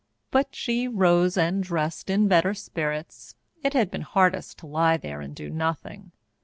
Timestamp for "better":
2.27-2.55